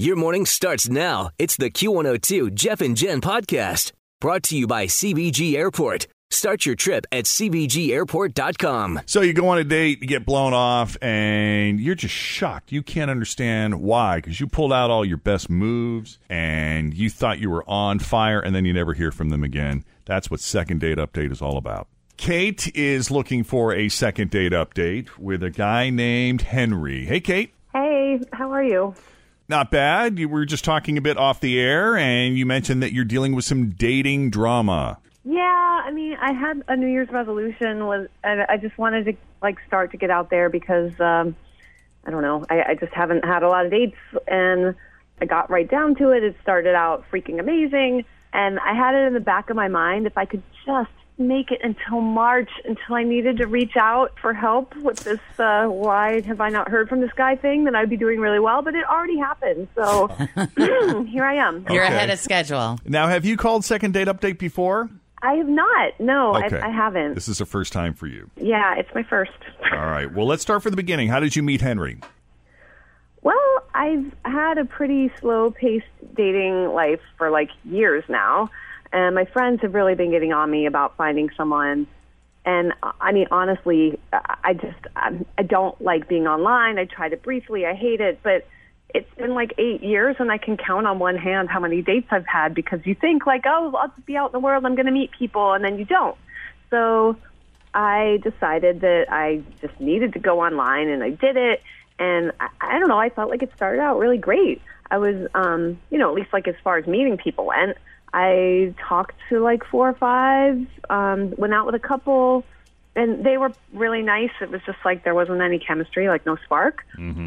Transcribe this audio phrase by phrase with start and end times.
[0.00, 1.28] Your morning starts now.
[1.38, 6.06] It's the Q102 Jeff and Jen podcast brought to you by CVG Airport.
[6.30, 9.00] Start your trip at CVGAirport.com.
[9.04, 12.72] So you go on a date, you get blown off, and you're just shocked.
[12.72, 17.38] You can't understand why because you pulled out all your best moves and you thought
[17.38, 19.84] you were on fire, and then you never hear from them again.
[20.06, 21.88] That's what Second Date Update is all about.
[22.16, 27.04] Kate is looking for a second date update with a guy named Henry.
[27.04, 27.52] Hey, Kate.
[27.74, 28.94] Hey, how are you?
[29.50, 30.16] Not bad.
[30.16, 33.34] You were just talking a bit off the air, and you mentioned that you're dealing
[33.34, 35.00] with some dating drama.
[35.24, 39.14] Yeah, I mean, I had a New Year's resolution was, and I just wanted to
[39.42, 41.34] like start to get out there because um,
[42.04, 43.96] I don't know, I, I just haven't had a lot of dates,
[44.28, 44.76] and
[45.20, 46.22] I got right down to it.
[46.22, 50.06] It started out freaking amazing, and I had it in the back of my mind
[50.06, 54.32] if I could just make it until March until I needed to reach out for
[54.34, 57.90] help with this uh, why have I not heard from this guy thing, then I'd
[57.90, 58.62] be doing really well.
[58.62, 59.68] But it already happened.
[59.74, 60.08] So
[61.06, 61.64] here I am.
[61.70, 61.94] You're Okay.
[61.94, 62.78] ahead of schedule.
[62.84, 64.88] Now, have you called Second Date Update before?
[65.22, 66.00] I have not.
[66.00, 66.58] No, Okay.
[66.58, 67.14] I, I haven't.
[67.14, 68.30] This is the first time for you.
[68.36, 69.32] yeah, it's my first.
[69.70, 70.10] All right.
[70.10, 71.08] Well, let's start from the beginning.
[71.08, 71.98] How did you meet Henry?
[73.22, 73.36] Well,
[73.74, 78.48] I've had a pretty slow paced dating life for like years now.
[78.92, 81.86] And my friends have really been getting on me about finding someone.
[82.44, 86.78] And I mean, honestly, I just, I'm- I don't like being online.
[86.78, 87.66] I tried it briefly.
[87.66, 88.20] I hate it.
[88.22, 88.46] But
[88.94, 92.08] it's been like eight years and I can count on one hand how many dates
[92.10, 94.64] I've had because you think like, oh, I'll be out in the world.
[94.64, 95.52] I'm going to meet people.
[95.52, 96.16] And then you don't.
[96.70, 97.16] So
[97.74, 101.62] I decided that I just needed to go online and I did it.
[101.98, 104.62] And I, I don't know, I felt like it started out really great.
[104.90, 107.76] I was, um, you know, at least like as far as meeting people went,
[108.12, 112.44] I talked to like four or five, um, went out with a couple,
[112.96, 114.30] and they were really nice.
[114.40, 116.84] It was just like there wasn't any chemistry, like no spark.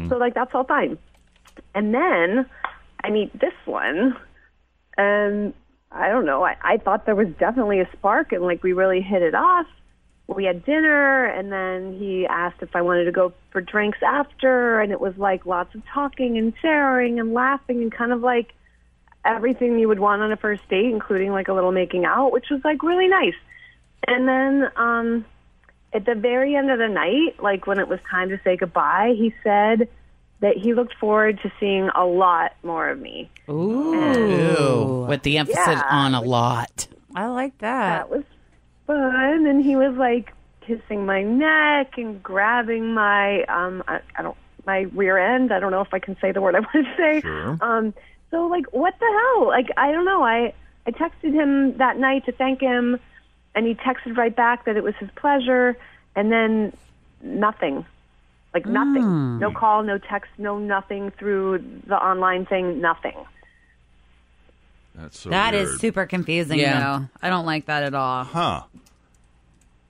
[0.08, 0.98] So, like, that's all fine.
[1.74, 2.46] And then
[3.02, 4.16] I meet this one,
[4.98, 5.54] and
[5.90, 6.44] I don't know.
[6.44, 9.66] I, I thought there was definitely a spark, and like we really hit it off.
[10.26, 14.80] We had dinner, and then he asked if I wanted to go for drinks after,
[14.80, 18.54] and it was like lots of talking and sharing and laughing, and kind of like
[19.24, 22.50] everything you would want on a first date, including like a little making out, which
[22.50, 23.34] was like really nice.
[24.06, 25.24] And then um,
[25.92, 29.14] at the very end of the night, like when it was time to say goodbye,
[29.16, 29.88] he said
[30.40, 33.30] that he looked forward to seeing a lot more of me.
[33.48, 35.06] Ooh.
[35.08, 35.82] With the emphasis Yeah.
[35.90, 36.86] on a lot.
[37.14, 38.08] I like that.
[38.08, 38.24] That was
[38.86, 39.46] fun.
[39.46, 40.32] And he was like
[40.66, 44.36] kissing my neck and grabbing my um I, I don't
[44.66, 45.52] my rear end.
[45.52, 47.20] I don't know if I can say the word I want to say.
[47.20, 47.58] Sure.
[47.60, 47.94] Um
[48.34, 49.46] so like what the hell?
[49.46, 50.22] Like I don't know.
[50.24, 50.52] I
[50.86, 52.98] I texted him that night to thank him
[53.54, 55.76] and he texted right back that it was his pleasure
[56.16, 56.72] and then
[57.22, 57.86] nothing.
[58.52, 59.02] Like nothing.
[59.02, 59.38] Hmm.
[59.38, 63.14] No call, no text, no nothing through the online thing, nothing.
[64.94, 65.80] That's so That is weird.
[65.80, 66.80] super confusing, Yeah.
[66.80, 67.08] though.
[67.22, 68.24] I don't like that at all.
[68.24, 68.62] Huh.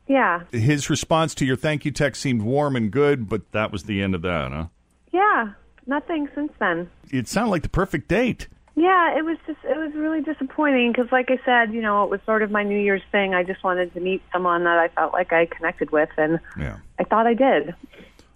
[0.06, 0.42] Yeah.
[0.50, 4.02] His response to your thank you text seemed warm and good, but that was the
[4.02, 4.66] end of that, huh?
[5.12, 5.50] Yeah.
[5.86, 6.90] Nothing since then.
[7.10, 8.48] It sounded like the perfect date.
[8.76, 12.10] Yeah, it was just it was really disappointing because, like I said, you know, it
[12.10, 13.32] was sort of my New Year's thing.
[13.34, 16.78] I just wanted to meet someone that I felt like I connected with, and Yeah.
[16.98, 17.74] I thought I did.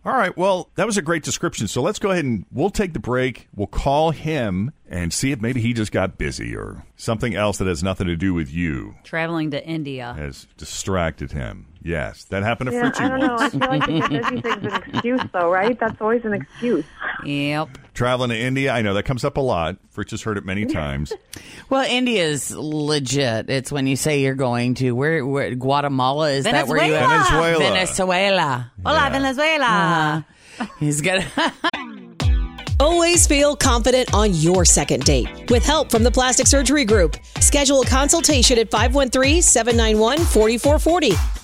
[0.05, 0.35] All right.
[0.37, 1.67] Well, that was a great description.
[1.67, 3.49] So let's go ahead and we'll take the break.
[3.55, 7.67] We'll call him and see if maybe he just got busy or something else that
[7.67, 10.15] has nothing to do with you Traveling to India.
[10.17, 11.67] has distracted him.
[11.83, 13.37] Yes, that happened to Yeah, Fritchie I don't know.
[13.37, 13.53] I once.
[13.53, 15.79] feel like the busy thing's an excuse, though, right?
[15.79, 16.85] That's always an excuse.
[17.25, 17.79] Yep.
[17.95, 19.77] Traveling to India, I know that comes up a lot.
[19.95, 21.13] Fritch has heard it many times.
[21.71, 23.49] Well, India's legit.
[23.49, 27.59] It's when you say you're going to where, where Guatemala is that where you Venezuela.
[27.59, 27.75] Venezuela.
[27.75, 28.73] Venezuela.
[28.85, 29.11] Hola, Yeah.
[29.11, 30.27] Venezuela.
[30.61, 30.67] Uh-huh.
[30.81, 31.25] He's gonna.
[32.81, 35.51] Always feel confident on your second date.
[35.51, 41.38] With help from the Plastic Surgery Group, schedule a consultation at 513-791-4440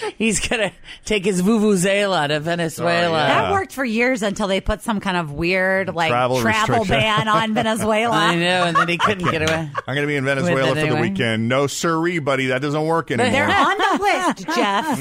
[0.18, 0.72] He's gonna
[1.04, 3.08] take his vuvuzela to Venezuela.
[3.08, 3.26] Oh, yeah.
[3.42, 7.28] That worked for years until they put some kind of weird like Travel travel, ban
[7.28, 8.14] on Venezuela.
[8.16, 9.70] I know, and then he couldn't get away.
[9.86, 11.48] I'm going to be in Venezuela With it for the weekend.
[11.48, 12.46] No siree, buddy.
[12.46, 13.30] That doesn't work anymore.
[13.30, 14.02] They're on the
[14.46, 14.98] list, Jeff.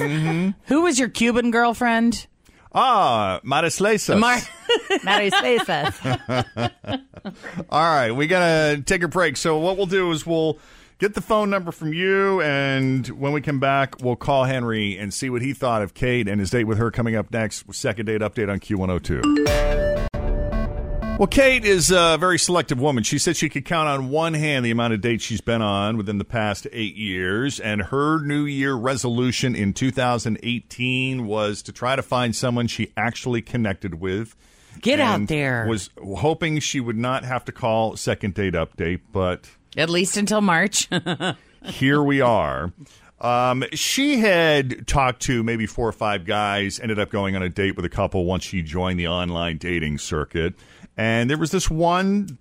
[0.68, 2.28] Who was your Cuban girlfriend?
[2.78, 4.20] ah, Marislesas.
[4.20, 4.40] Mar-
[5.04, 5.96] Mary's faces.
[7.70, 8.40] All right, we got
[8.76, 9.38] to take a break.
[9.38, 10.60] So what we'll do is we'll
[11.00, 15.14] get the phone number from you, and when we come back, we'll call Henry and
[15.14, 17.66] see what he thought of Kate and his date with her coming up next.
[17.74, 20.06] Second date update on Q102.
[21.18, 23.02] Well, Kate is a very selective woman.
[23.06, 25.96] She said she could count on one hand the amount of dates she's been on
[25.96, 31.96] within the past eight years, and her New Year resolution in 2018 was to try
[31.96, 34.36] to find someone she actually connected with.
[34.82, 35.66] Get out there.
[35.70, 40.42] Was hoping she would not have to call second date update, but At least until
[40.42, 40.90] March.
[41.66, 42.72] here we are.
[43.20, 47.50] Um, she had talked to maybe four or five guys, ended up going on a
[47.50, 50.54] date with a couple once she joined the online dating circuit.
[50.98, 52.38] And there was this one,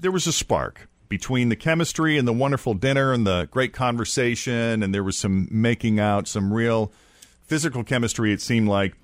[0.00, 4.82] there was a spark between the chemistry and the wonderful dinner and the great conversation.
[4.82, 6.90] And there was some making out, some real
[7.46, 8.94] physical chemistry, it seemed like.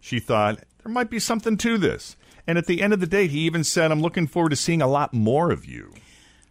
[0.00, 2.16] She thought, there might be something to this.
[2.46, 4.80] And at the end of the day, he even said, I'm looking forward to seeing
[4.80, 5.92] a lot more of you.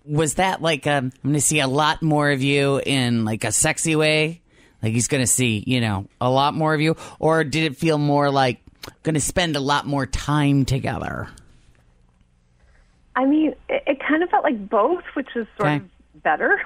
[0.08, 3.44] Was that like um, I'm going to see a lot more of you in like
[3.44, 4.42] a sexy way?
[4.84, 7.78] Like he's going to see, you know, a lot more of you, or did it
[7.78, 8.60] feel more like
[9.04, 11.28] going to spend a lot more time together?
[13.16, 15.76] I mean, it, it kind of felt like both, which is sort Okay.
[15.78, 16.62] of better.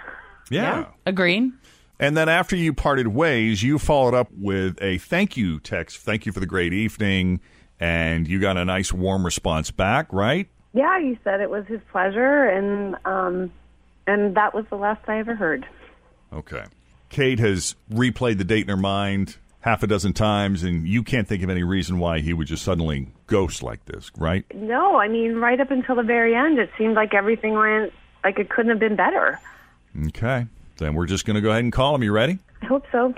[0.49, 0.85] yeah.
[1.05, 1.51] Agreed.
[1.99, 5.97] And then after you parted ways, you followed up with a thank you text.
[5.97, 7.39] Thank you for the great evening.
[7.79, 10.47] And you got a nice warm response back, right?
[10.73, 13.51] Yeah, he said it was his pleasure, and um,
[14.05, 15.65] and that was the last I ever heard.
[16.31, 16.63] Okay.
[17.09, 21.27] Kate has replayed the date in her mind half a dozen times, and you can't
[21.27, 24.45] think of any reason why he would just suddenly ghost like this, right?
[24.53, 27.91] No, I mean, right up until the very end, it seemed like everything went
[28.23, 29.39] like it couldn't have been better.
[30.07, 30.45] Okay.
[30.77, 32.03] Then we're just going to go ahead and call him.
[32.03, 32.39] You ready?
[32.61, 33.13] I hope so.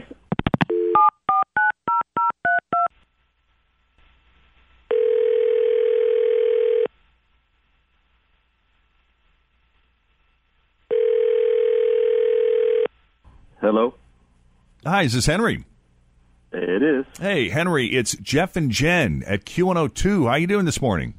[14.86, 15.64] Hi, is this Henry?
[16.52, 17.06] It is.
[17.20, 20.24] Hey, Henry, it's Jeff and Jen at Q102.
[20.24, 21.14] How are you doing this morning?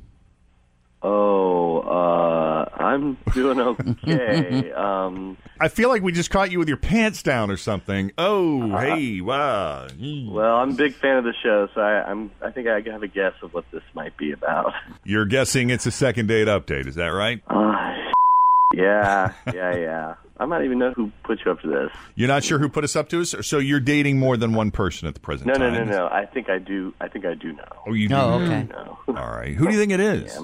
[1.00, 4.72] Oh, uh, I'm doing okay.
[4.76, 8.10] um, I feel like we just caught you with your pants down or something.
[8.18, 9.86] Oh, hey, wow.
[10.00, 12.32] well, I'm a big fan of the show, so I, I'm.
[12.40, 14.74] I think I have a guess of what this might be about.
[15.04, 17.40] You're guessing it's a second date update, is that right?
[17.46, 18.10] Uh,
[18.74, 20.14] yeah, yeah, yeah.
[20.42, 21.90] I might even know who put you up to this.
[22.16, 23.34] You're not sure who put us up to us?
[23.42, 25.60] So you're dating more than one person at the present time.
[25.60, 26.06] No, no, no, no.
[26.08, 26.92] I think I do.
[27.00, 27.64] I think I do know.
[27.86, 28.14] Oh, you do?
[28.16, 28.44] Oh, know.
[28.44, 28.66] okay.
[28.70, 28.98] No.
[29.16, 29.54] All right.
[29.54, 30.36] Who do you think it is?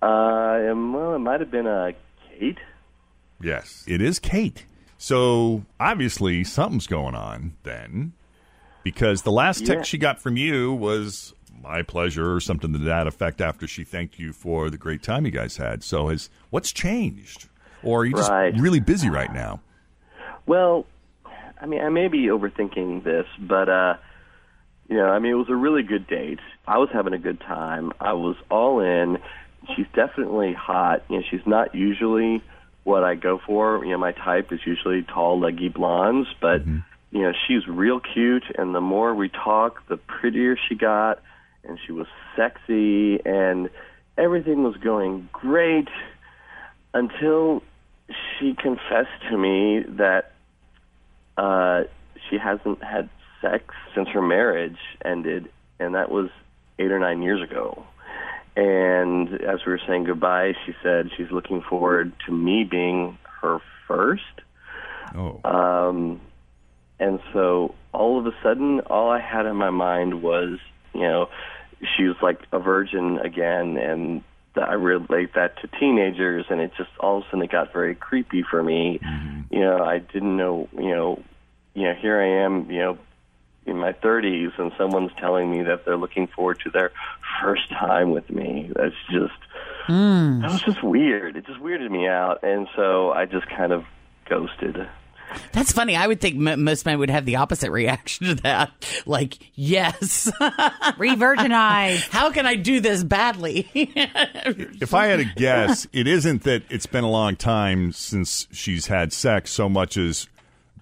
[0.00, 0.06] Uh,
[0.70, 1.92] um, well, it might have been a
[2.38, 2.58] Kate.
[3.40, 4.64] Yes, it is Kate.
[4.98, 8.12] So obviously something's going on then,
[8.84, 9.74] because the last Yeah.
[9.74, 13.84] text she got from you was my pleasure or something to that effect after she
[13.84, 15.82] thanked you for the great time you guys had.
[15.84, 17.48] So has what's changed,
[17.82, 18.54] or are you just Right.
[18.58, 19.60] really busy right now?
[20.46, 20.86] Well,
[21.60, 23.94] I mean, I may be overthinking this, but uh,
[24.88, 26.40] you know, I mean, it was a really good date.
[26.66, 27.92] I was having a good time.
[28.00, 29.18] I was all in.
[29.76, 31.02] She's definitely hot.
[31.08, 32.42] You know, she's not usually
[32.84, 33.84] what I go for.
[33.84, 38.44] You know, my type is usually tall, leggy blondes, but you know, she's real cute.
[38.58, 41.20] And the more we talk, the prettier she got,
[41.62, 43.70] and she was sexy, and
[44.18, 45.88] everything was going great
[46.94, 47.62] until
[48.38, 50.32] she confessed to me that
[51.36, 51.82] uh,
[52.28, 53.08] she hasn't had
[53.40, 56.30] sex since her marriage ended, and that was
[56.78, 57.84] eight or nine years ago.
[58.54, 63.60] And as we were saying goodbye, she said she's looking forward to me being her
[63.88, 64.22] first.
[65.14, 65.40] Oh.
[65.44, 66.20] Um,
[67.00, 70.58] and so all of a sudden, all I had in my mind was,
[70.94, 71.28] you know,
[71.96, 74.22] she was like a virgin again, and
[74.56, 77.94] I relate that to teenagers, and it just all of a sudden it got very
[77.94, 79.00] creepy for me.
[79.50, 81.22] You know, I didn't know, you know,
[81.74, 82.98] you know, here I am, you know,
[83.64, 86.92] in my 30s, and someone's telling me that they're looking forward to their
[87.40, 88.70] first time with me.
[88.74, 89.32] That's just
[89.86, 90.42] mm.
[90.42, 91.36] that was just weird.
[91.36, 93.84] It just weirded me out, and so I just kind of
[94.28, 94.88] ghosted.
[95.52, 95.96] That's funny.
[95.96, 98.70] I would think m- most men would have the opposite reaction to that.
[99.06, 100.30] Like, yes.
[100.98, 102.08] Re-virginize.
[102.08, 103.68] How can I do this badly?
[103.74, 108.86] If I had a guess, it isn't that it's been a long time since she's
[108.86, 110.28] had sex so much as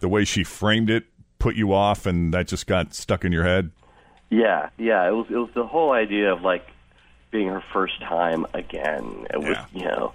[0.01, 1.05] the way she framed it
[1.41, 3.71] put you off and that just got stuck in your head.
[4.31, 5.09] Yeah, yeah.
[5.09, 6.65] It was it was the whole idea of like
[7.33, 9.27] being her first time again.
[9.33, 10.15] It was you know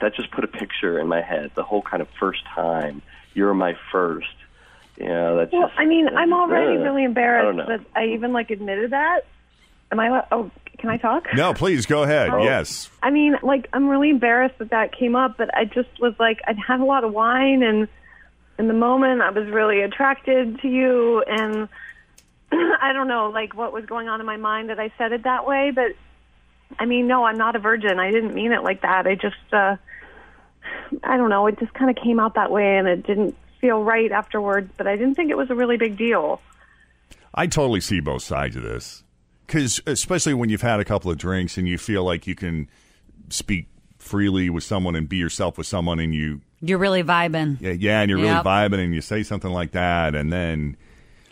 [0.00, 1.52] that just put a picture in my head.
[1.54, 3.02] The whole kind of first time.
[3.34, 4.26] You're my first.
[4.98, 5.78] Yeah, know that's Well, just.
[5.78, 7.66] I mean, I'm already uh, really embarrassed know.
[7.66, 9.22] that I even like admitted that.
[9.90, 10.06] Am I?
[10.08, 11.26] allo- Oh, can I talk?
[11.34, 12.30] No, please go ahead.
[12.30, 12.42] Oh.
[12.42, 12.90] Yes.
[13.02, 16.40] I mean, like, I'm really embarrassed that that came up, but I just was like,
[16.46, 17.88] I'd had a lot of wine, and
[18.58, 21.68] in the moment, I was really attracted to you, and
[22.52, 25.22] I don't know, like, what was going on in my mind that I said it
[25.24, 25.92] that way, but
[26.78, 27.98] I mean, no, I'm not a virgin.
[27.98, 29.06] I didn't mean it like that.
[29.06, 29.76] I just, uh,
[31.04, 33.82] I don't know, it just kind of came out that way, and it didn't feel
[33.82, 36.40] right afterwards, but I didn't think it was a really big deal.
[37.34, 39.04] I totally see both sides of this.
[39.46, 42.68] Because especially when you've had a couple of drinks and you feel like you can
[43.28, 43.66] speak
[43.98, 47.60] freely with someone and be yourself with someone and you You're really vibing.
[47.60, 48.44] yeah, yeah and you're Yep.
[48.44, 50.76] really vibing and you say something like that and then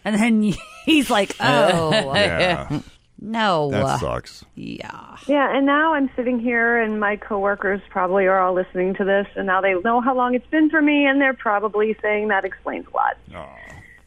[0.05, 0.43] And then
[0.85, 2.81] he's like, oh, yeah
[3.21, 3.71] no.
[3.71, 5.17] that sucks Yeah.
[5.27, 9.27] Yeah, and now I'm sitting here, and my coworkers probably are all listening to this,
[9.37, 12.45] and now they know how long it's been for me, and they're probably saying that
[12.45, 13.17] explains a lot.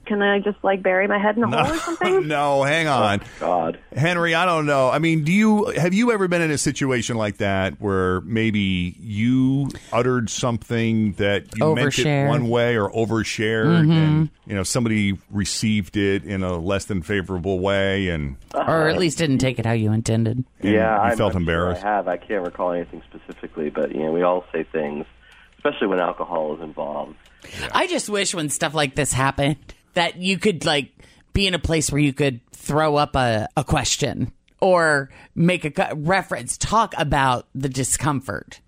[0.06, 2.28] Can I just like bury my head in a hole or something?
[2.28, 6.28] no hang on God henry i don't know i mean do you have you ever
[6.28, 12.28] been in a situation like that where maybe you uttered something that you meant it
[12.28, 13.92] one way or overshared Mhm.
[13.92, 18.98] and you know somebody received it in a less than favorable way and or at
[18.98, 20.44] least didn't take it how you intended.
[20.62, 22.08] yeah, I'm, felt I'm sure embarrassed I have.
[22.08, 25.06] I can't recall anything specifically, but you know, we all say things,
[25.58, 27.16] especially when alcohol is involved.
[27.72, 29.58] I just wish when stuff like this happened
[29.94, 30.92] that you could like
[31.34, 34.32] be in a place where you could throw up a, a question
[34.62, 38.62] or make a reference, talk about the discomfort,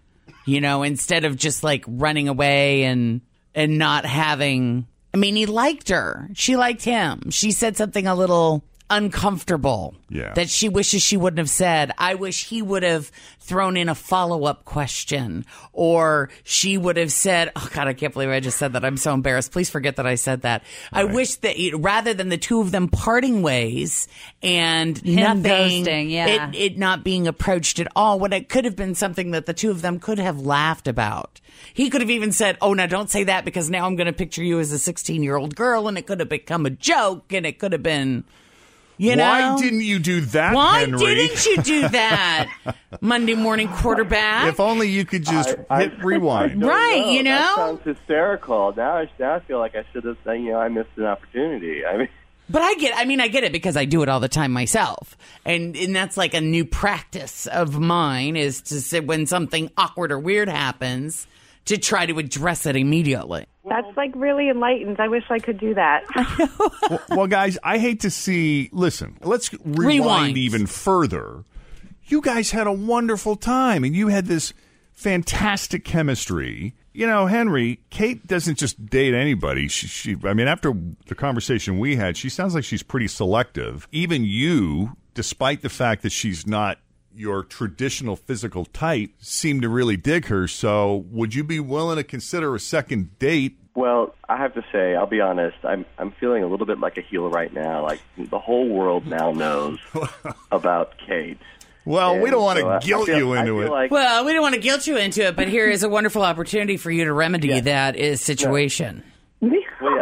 [0.46, 3.22] you know, instead of just like running away and
[3.54, 4.88] and not having.
[5.14, 6.30] I mean, he liked her.
[6.34, 7.30] She liked him.
[7.32, 10.34] She said something a little uncomfortable Yeah.
[10.34, 11.92] that she wishes she wouldn't have said.
[11.98, 17.12] I wish he would have thrown in a follow up question, or she would have
[17.12, 18.84] said, "Oh God, I can't believe I just said that.
[18.86, 19.52] I'm so embarrassed.
[19.52, 22.88] Please forget that I said that." I wish that rather than the two of them
[22.88, 24.08] parting ways
[24.44, 26.50] and Him nothing, ghosting, yeah.
[26.50, 29.54] it, it not being approached at all, when it could have been something that the
[29.54, 31.42] two of them could have laughed about.
[31.74, 34.14] He could have even said, "Oh, now don't say that because now I'm going to
[34.14, 37.32] picture you as a 16 year old girl," and it could have become a joke,
[37.34, 38.24] and it could have been.
[38.98, 39.58] You why know?
[39.60, 42.50] didn't you do that Why henry didn't you do that,
[43.02, 44.48] Monday morning quarterback?
[44.48, 47.12] if only you could just I- hit rewind Don't Right, know.
[47.12, 47.32] you know?
[47.32, 48.74] that sounds hysterical.
[48.76, 50.18] Now, I, now I feel like I should have.
[50.26, 51.86] You know, I missed an opportunity.
[51.86, 52.10] I mean,
[52.48, 54.52] But I get, I mean, I get it because I do it all the time
[54.52, 55.18] myself.
[55.46, 60.12] And, and that's like a new practice of mine is to say when something awkward
[60.12, 61.26] or weird happens,
[61.66, 63.46] to try to address it immediately.
[63.68, 65.00] That's like really enlightened.
[65.00, 66.04] I wish I could do that.
[66.90, 68.70] well, well, guys, I hate to see.
[68.72, 70.38] Listen, let's rewind, Rewind.
[70.38, 71.44] even further.
[72.06, 74.54] You guys had a wonderful time, and you had this
[74.94, 76.76] fantastic chemistry.
[76.94, 79.68] You know, Henry, Kate doesn't just date anybody.
[79.68, 80.74] She, she, I mean, after
[81.08, 83.88] the conversation we had, she sounds like she's pretty selective.
[83.92, 86.78] Even you, despite the fact that she's not
[87.16, 90.48] your traditional physical type, seem to really dig her.
[90.48, 93.58] So, would you be willing to consider a second date?
[93.76, 95.58] well, I have to say, I'll be honest.
[95.64, 97.84] I'm I'm feeling a little bit like a heel right now.
[97.84, 99.80] Like the whole world now knows
[100.52, 101.38] about Kate,
[101.86, 103.70] Well, we don't want so I- I to guilt feel- you into it.
[103.70, 106.22] like- Well, we don't want to guilt you into it, but here is a wonderful
[106.24, 109.04] opportunity for you to remedy that is situation.
[109.42, 109.52] Well,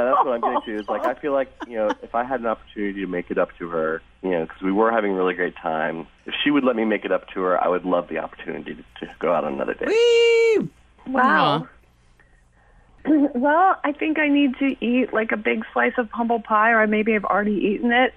[0.04, 0.82] yeah, that's what I'm getting to.
[0.82, 3.38] Is like I feel like you know, if I had an opportunity to make it
[3.38, 6.52] up to her, you know, because we were having a really great time, if she
[6.52, 9.14] would let me make it up to her, I would love the opportunity to, to
[9.20, 10.70] go out on another date.
[11.08, 11.68] Wow.
[13.06, 16.82] well, I think I need to eat like a big slice of humble pie, or
[16.82, 18.14] I maybe I've already eaten it.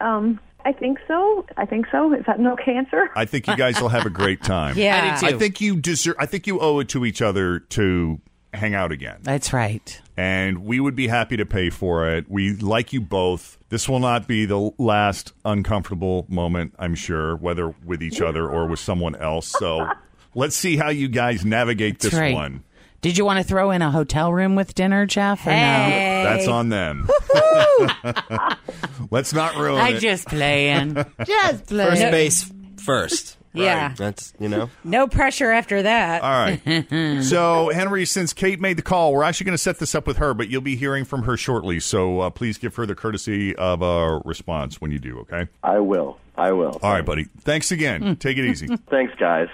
[0.00, 1.44] Um, I think so.
[1.56, 2.12] I think so.
[2.12, 3.10] Is that no cancer?
[3.16, 4.76] I think you guys will have a great time.
[4.82, 5.14] Yeah.
[5.14, 5.34] I do too.
[5.34, 6.16] I think you deserve.
[6.18, 8.20] I think you owe it to each other to
[8.54, 9.18] hang out again.
[9.22, 10.00] That's right.
[10.16, 12.26] And we would be happy to pay for it.
[12.28, 13.58] We like you both.
[13.70, 18.66] This will not be the last uncomfortable moment, I'm sure, whether with each other or
[18.66, 19.46] with someone else.
[19.46, 19.88] So
[20.34, 22.34] let's see how you guys navigate this right.
[22.34, 22.64] one.
[23.00, 25.44] Did you want to throw in a hotel room with dinner, Jeff?
[25.44, 25.56] Or no?
[25.56, 27.08] That's on them.
[29.10, 29.96] let's not ruin I it.
[29.96, 30.94] I just playing.
[31.26, 31.90] just playing.
[31.90, 33.36] First base first.
[33.54, 33.88] Yeah.
[33.88, 33.96] Right.
[33.96, 34.70] That's you know.
[34.84, 36.22] No pressure after that.
[36.22, 37.22] All right.
[37.24, 40.16] so, Henry, since Kate made the call, we're actually going to set this up with
[40.18, 41.80] her, but you'll be hearing from her shortly.
[41.80, 45.48] So, uh, please give her the courtesy of a response when you do, okay?
[45.62, 46.18] I will.
[46.36, 46.78] I will.
[46.82, 47.24] All right, buddy.
[47.40, 48.16] Thanks again.
[48.16, 48.66] Take it easy.
[48.90, 49.48] Thanks, guys.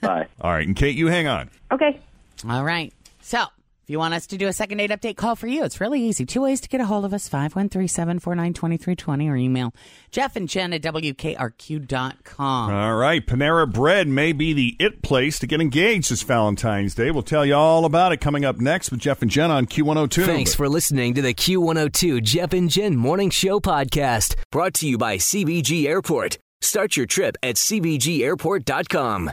[0.00, 0.26] Bye.
[0.40, 0.66] All right.
[0.66, 1.50] And, Kate, you hang on.
[1.70, 2.00] Okay.
[2.48, 2.92] All right.
[3.20, 3.48] So, if
[3.92, 6.26] you want us to do a second date update call for you, it's really easy.
[6.26, 9.72] Two ways to get a hold of us 513 749 2320 or email
[10.10, 12.72] Jeff and Jen at WKRQ.com.
[12.72, 13.24] All right.
[13.24, 17.10] Panera Bread may be the it place to get engaged this Valentine's Day.
[17.10, 20.24] We'll tell you all about it coming up next with Jeff and Jen on Q102.
[20.24, 24.98] Thanks for listening to the Q102 Jeff and Jen Morning Show podcast, brought to you
[24.98, 26.38] by CVG Airport.
[26.60, 29.32] Start your trip at CVGAirport.com.